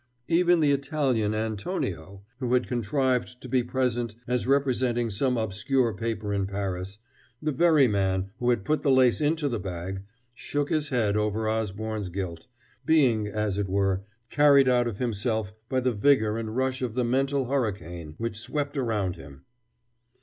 [0.27, 6.33] Even the Italian Antonio, who had contrived to be present as representing some obscure paper
[6.33, 6.97] in Paris
[7.39, 10.01] the very man who had put the lace into the bag
[10.33, 12.47] shook his head over Osborne's guilt,
[12.83, 14.01] being, as it were,
[14.31, 18.77] carried out of himself by the vigor and rush of the mental hurricane which swept
[18.77, 19.43] around him!